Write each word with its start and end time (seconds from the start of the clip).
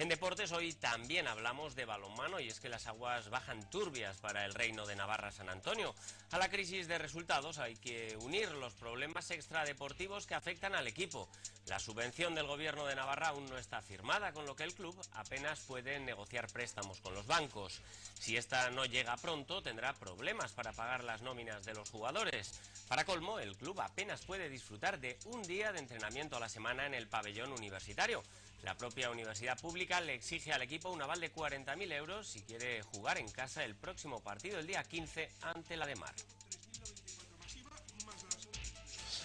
En 0.00 0.08
deportes 0.08 0.50
hoy 0.52 0.72
también 0.72 1.28
hablamos 1.28 1.74
de 1.74 1.84
balonmano 1.84 2.40
y 2.40 2.48
es 2.48 2.58
que 2.58 2.70
las 2.70 2.86
aguas 2.86 3.28
bajan 3.28 3.68
turbias 3.68 4.16
para 4.16 4.46
el 4.46 4.54
reino 4.54 4.86
de 4.86 4.96
Navarra 4.96 5.30
San 5.30 5.50
Antonio. 5.50 5.94
A 6.30 6.38
la 6.38 6.48
crisis 6.48 6.88
de 6.88 6.96
resultados 6.96 7.58
hay 7.58 7.76
que 7.76 8.16
unir 8.22 8.50
los 8.52 8.72
problemas 8.72 9.30
extradeportivos 9.30 10.26
que 10.26 10.34
afectan 10.34 10.74
al 10.74 10.88
equipo. 10.88 11.28
La 11.66 11.78
subvención 11.78 12.34
del 12.34 12.46
gobierno 12.46 12.86
de 12.86 12.94
Navarra 12.94 13.28
aún 13.28 13.44
no 13.50 13.58
está 13.58 13.82
firmada, 13.82 14.32
con 14.32 14.46
lo 14.46 14.56
que 14.56 14.64
el 14.64 14.72
club 14.72 14.96
apenas 15.12 15.60
puede 15.60 16.00
negociar 16.00 16.48
préstamos 16.48 16.98
con 17.02 17.12
los 17.12 17.26
bancos. 17.26 17.82
Si 18.18 18.38
esta 18.38 18.70
no 18.70 18.86
llega 18.86 19.18
pronto, 19.18 19.60
tendrá 19.60 19.92
problemas 19.92 20.52
para 20.52 20.72
pagar 20.72 21.04
las 21.04 21.20
nóminas 21.20 21.66
de 21.66 21.74
los 21.74 21.90
jugadores. 21.90 22.58
Para 22.88 23.04
colmo, 23.04 23.38
el 23.38 23.54
club 23.54 23.78
apenas 23.82 24.24
puede 24.24 24.48
disfrutar 24.48 24.98
de 24.98 25.18
un 25.26 25.42
día 25.42 25.72
de 25.72 25.80
entrenamiento 25.80 26.38
a 26.38 26.40
la 26.40 26.48
semana 26.48 26.86
en 26.86 26.94
el 26.94 27.06
pabellón 27.06 27.52
universitario. 27.52 28.22
La 28.62 28.76
propia 28.76 29.10
universidad 29.10 29.58
pública 29.58 30.00
le 30.00 30.14
exige 30.14 30.52
al 30.52 30.62
equipo 30.62 30.90
un 30.90 31.00
aval 31.00 31.20
de 31.20 31.32
40.000 31.32 31.92
euros 31.92 32.28
si 32.28 32.42
quiere 32.42 32.82
jugar 32.82 33.18
en 33.18 33.28
casa 33.30 33.64
el 33.64 33.74
próximo 33.74 34.22
partido 34.22 34.58
el 34.58 34.66
día 34.66 34.84
15 34.84 35.28
ante 35.42 35.76
la 35.76 35.86
de 35.86 35.96
Mar. 35.96 36.14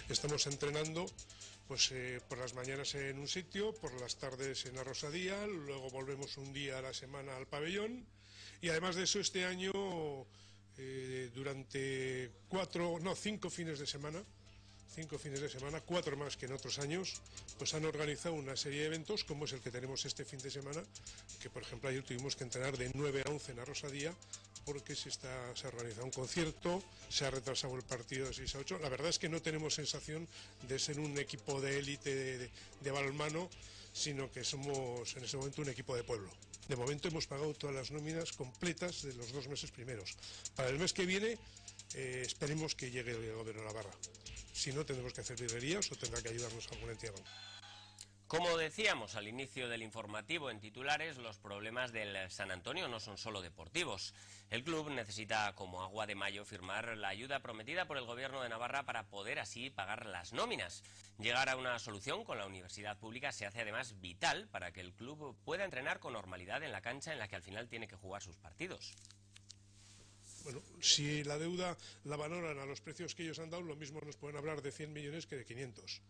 Estamos 0.07 0.48
entrenando 0.48 1.05
pues 1.67 1.91
eh, 1.91 2.21
por 2.29 2.38
las 2.38 2.53
mañanas 2.53 2.93
en 2.95 3.17
un 3.17 3.27
sitio, 3.27 3.73
por 3.73 3.99
las 3.99 4.17
tardes 4.17 4.66
en 4.67 4.76
la 4.76 4.84
Rosadía, 4.84 5.48
luego 5.48 5.90
volvemos 5.90 6.38
un 6.38 6.54
día 6.54 6.77
a 6.77 6.81
la 6.81 6.93
semana 6.93 7.35
al 7.35 7.48
pabellón 7.48 8.05
y 8.62 8.70
además 8.70 8.95
de 8.95 9.04
eso 9.04 9.20
este 9.20 9.45
año 9.45 9.71
eh, 10.77 11.31
durante 11.34 12.31
cuatro, 12.48 12.99
no, 13.02 13.15
cinco 13.15 13.49
fines 13.49 13.79
de 13.79 13.88
semana, 13.88 14.23
cinco 14.95 15.20
fines 15.20 15.41
de 15.41 15.49
semana, 15.49 15.81
cuatro 15.81 16.16
más 16.16 16.38
que 16.38 16.45
en 16.45 16.54
otros 16.54 16.80
años, 16.80 17.20
pues 17.58 17.73
han 17.73 17.84
organizado 17.84 18.34
una 18.34 18.55
serie 18.55 18.80
de 18.81 18.85
eventos 18.88 19.26
como 19.26 19.44
es 19.44 19.52
el 19.52 19.59
que 19.59 19.70
tenemos 19.70 20.05
este 20.05 20.23
fin 20.23 20.40
de 20.40 20.49
semana, 20.49 20.81
que 21.41 21.49
por 21.49 21.62
ejemplo 21.62 21.90
ayer 21.90 22.04
tuvimos 22.04 22.35
que 22.35 22.45
entrenar 22.45 22.77
de 22.77 22.90
9 22.94 23.23
a 23.26 23.30
11 23.30 23.52
en 23.52 23.58
la 23.58 23.66
Rosadía 23.66 24.13
porque 24.66 24.96
se, 24.96 25.10
está, 25.10 25.55
se 25.55 25.68
un 26.02 26.12
concierto, 26.12 26.84
se 27.10 27.26
ha 27.26 27.32
retrasado 27.32 27.76
el 27.76 27.84
partido 27.84 28.27
de 28.27 28.34
6 28.34 28.55
a 28.55 28.60
8. 28.60 28.80
La 28.80 28.90
verdad 28.90 29.10
es 29.10 29.20
que 29.20 29.30
no 29.30 29.41
tenemos 29.41 29.76
sensación 29.76 30.27
de 30.68 30.80
ser 30.80 30.99
un 30.99 31.18
equipo 31.18 31.62
de 31.62 31.80
élite 31.80 32.49
de, 32.82 32.91
balonmano, 32.91 33.49
sino 33.94 34.32
que 34.32 34.44
somos 34.44 35.16
en 35.16 35.24
ese 35.24 35.38
momento 35.38 35.62
un 35.62 35.70
equipo 35.70 35.96
de 35.96 36.04
pueblo. 36.04 36.30
De 36.68 36.76
momento 36.76 37.07
hemos 37.07 37.27
pagado 37.27 37.54
todas 37.54 37.76
las 37.76 37.91
nóminas 37.91 38.32
completas 38.34 39.04
de 39.04 39.13
los 39.13 39.32
dos 39.32 39.48
meses 39.48 39.72
primeros. 39.72 40.18
Para 40.55 40.70
el 40.70 40.79
mes 40.79 40.94
que 40.94 41.05
viene 41.05 41.38
eh, 41.94 42.24
esperemos 42.26 42.76
que 42.76 42.90
llegue 42.90 43.12
el 43.12 43.35
gobierno 43.35 43.62
de 43.62 43.68
Navarra. 43.68 43.91
Si 44.52 44.74
no, 44.74 44.85
tendremos 44.85 45.13
que 45.13 45.22
hacer 45.22 45.40
virguerías 45.40 45.91
o 45.91 45.96
tendrá 45.96 46.22
que 46.22 46.29
ayudarnos 46.29 46.68
alguna 46.72 46.94
entidad. 46.94 47.13
Como 48.27 48.57
decíamos 48.57 49.15
al 49.15 49.27
inicio 49.27 49.70
del 49.70 49.84
informativo 49.84 50.49
en 50.49 50.59
titulares, 50.59 51.18
los 51.18 51.37
problemas 51.37 51.91
del 51.91 52.32
San 52.32 52.49
Antonio 52.49 52.87
no 52.87 52.99
son 52.99 53.20
solo 53.20 53.43
deportivos. 53.43 54.15
El 54.49 54.63
club 54.63 54.90
necesita, 54.90 55.54
como 55.54 55.84
agua 55.84 56.07
de 56.07 56.15
mayo, 56.15 56.43
firmar 56.43 56.98
la 56.98 57.09
ayuda 57.09 57.41
prometida 57.41 57.85
por 57.85 57.98
el 57.98 58.05
Gobierno 58.05 58.41
de 58.41 58.49
Navarra 58.49 58.84
para 58.84 59.07
poder 59.09 59.37
así 59.37 59.70
pagar 59.70 60.07
las 60.07 60.34
nóminas. 60.34 60.82
Llegar 61.20 61.49
a 61.49 61.55
una 61.55 61.77
solución 61.77 62.23
con 62.23 62.40
la 62.40 62.48
universidad 62.48 62.98
pública 62.98 63.32
se 63.32 63.45
hace 63.45 63.62
además 63.62 64.01
vital 64.01 64.47
para 64.47 64.72
que 64.72 64.81
el 64.81 64.94
club 64.94 65.38
pueda 65.45 65.63
entrenar 65.63 66.00
con 66.00 66.13
normalidad 66.13 66.63
en 66.63 66.72
la 66.72 66.81
cancha 66.81 67.13
en 67.13 67.19
la 67.19 67.28
que 67.28 67.35
al 67.35 67.44
final 67.44 67.69
tiene 67.69 67.88
que 67.88 67.95
jugar 67.95 68.23
sus 68.23 68.38
partidos. 68.38 68.95
Bueno, 70.44 70.63
si 70.79 71.23
la 71.23 71.38
deuda 71.38 71.78
la 72.06 72.16
valoran 72.17 72.57
a 72.57 72.66
los 72.66 72.81
precios 72.81 73.13
que 73.13 73.23
ellos 73.23 73.38
han 73.38 73.51
dado, 73.51 73.62
lo 73.62 73.75
mismo 73.75 74.01
nos 74.01 74.17
pueden 74.17 74.38
hablar 74.38 74.63
de 74.63 74.72
100 74.72 74.94
millones 74.94 75.28
que 75.28 75.35
de 75.35 75.45
500. 75.45 76.01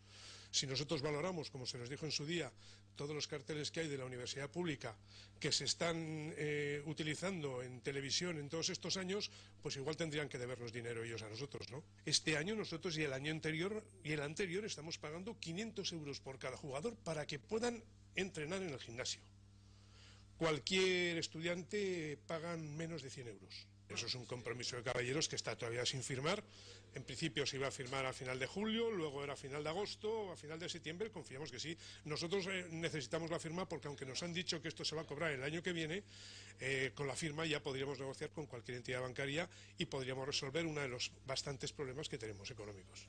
Si 0.56 0.66
nosotros 0.66 1.02
valoramos, 1.02 1.50
como 1.50 1.66
se 1.66 1.78
nos 1.78 1.90
dijo 1.90 2.06
en 2.06 2.14
su 2.14 2.26
día, 2.26 2.50
todos 2.96 3.14
los 3.14 3.28
carteles 3.28 3.72
que 3.72 3.82
hay 3.82 3.90
de 3.90 3.98
la 3.98 4.06
universidad 4.06 4.50
pública 4.50 4.96
que 5.38 5.52
se 5.52 5.66
están 5.66 6.34
eh, 6.38 6.82
utilizando 6.86 7.62
en 7.62 7.82
televisión 7.82 8.40
en 8.40 8.48
todos 8.48 8.70
estos 8.70 8.96
años, 8.96 9.30
pues 9.62 9.76
igual 9.76 9.98
tendrían 9.98 10.30
que 10.30 10.38
debernos 10.38 10.72
dinero 10.72 11.04
ellos 11.04 11.24
a 11.24 11.30
nosotros, 11.30 11.70
¿no? 11.72 11.84
Este 12.06 12.38
año 12.38 12.56
nosotros 12.56 12.98
y 12.98 13.04
el 13.04 13.12
año 13.12 13.34
anterior 13.34 13.84
y 14.02 14.14
el 14.14 14.22
anterior 14.22 14.64
estamos 14.64 14.98
pagando 14.98 15.38
500 15.38 15.92
euros 15.92 16.22
por 16.22 16.40
cada 16.40 16.56
jugador 16.56 16.96
para 17.04 17.28
que 17.28 17.38
puedan 17.38 17.84
entrenar 18.16 18.64
en 18.64 18.70
el 18.70 18.80
gimnasio. 18.80 19.20
Cualquier 20.38 21.18
estudiante 21.18 22.18
pagan 22.28 22.78
menos 22.78 23.04
de 23.04 23.10
100 23.10 23.28
euros. 23.28 23.68
Eso 23.90 24.08
es 24.08 24.16
un 24.16 24.26
compromiso 24.26 24.76
de 24.76 24.84
caballeros 24.84 25.30
que 25.30 25.36
está 25.36 25.56
todavía 25.56 25.86
sin 25.86 26.04
firmar. 26.04 26.44
En 26.96 27.04
principio 27.04 27.46
se 27.46 27.58
iba 27.58 27.68
a 27.68 27.72
firmar 27.72 28.06
a 28.06 28.14
final 28.14 28.40
de 28.40 28.48
julio, 28.48 28.90
luego 28.90 29.24
era 29.24 29.34
a 29.34 29.36
final 29.36 29.64
de 29.64 29.70
agosto, 29.70 30.32
a 30.32 30.36
final 30.36 30.58
de 30.58 30.70
septiembre, 30.70 31.12
confiamos 31.12 31.52
que 31.52 31.60
sí. 31.60 31.78
Nosotros 32.06 32.48
eh, 32.48 32.68
necesitamos 32.72 33.30
la 33.30 33.40
firma 33.40 33.68
porque 33.68 33.88
aunque 33.88 34.06
nos 34.06 34.24
han 34.24 34.34
dicho 34.34 34.62
que 34.62 34.70
esto 34.70 34.84
se 34.84 34.96
va 34.96 35.04
a 35.04 35.06
cobrar 35.06 35.32
el 35.32 35.44
año 35.44 35.62
que 35.62 35.74
viene, 35.74 36.04
eh, 36.60 36.92
con 36.96 37.08
la 37.08 37.16
firma 37.16 37.46
ya 37.46 37.62
podríamos 37.62 38.00
negociar 38.00 38.32
con 38.32 38.46
cualquier 38.48 38.78
entidad 38.78 39.02
bancaria 39.02 39.50
y 39.78 39.86
podríamos 39.86 40.26
resolver 40.26 40.66
uno 40.66 40.82
de 40.82 40.88
los 40.88 41.12
bastantes 41.26 41.72
problemas 41.72 42.10
que 42.10 42.18
tenemos 42.18 42.50
económicos. 42.50 43.08